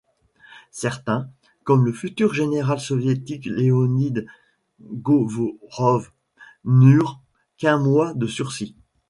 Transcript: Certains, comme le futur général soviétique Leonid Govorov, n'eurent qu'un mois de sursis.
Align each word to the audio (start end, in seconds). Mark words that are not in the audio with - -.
Certains, 0.71 1.29
comme 1.63 1.85
le 1.85 1.93
futur 1.93 2.33
général 2.33 2.79
soviétique 2.79 3.45
Leonid 3.45 4.25
Govorov, 4.81 6.09
n'eurent 6.65 7.21
qu'un 7.59 7.77
mois 7.77 8.15
de 8.15 8.25
sursis. 8.25 8.75